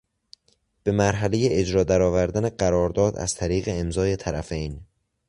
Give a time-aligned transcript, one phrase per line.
[0.83, 4.81] به مرحلهی اجرا در آوردن قرارداد از طریق امضای طرفین